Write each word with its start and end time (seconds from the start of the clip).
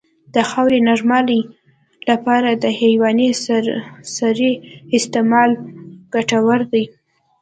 د 0.33 0.35
خاورې 0.49 0.79
نرموالې 0.87 1.41
لپاره 2.09 2.49
د 2.63 2.65
حیواني 2.79 3.29
سرې 4.17 4.51
استعمال 4.97 5.51
ګټور 6.13 6.59
دی. 6.73 6.85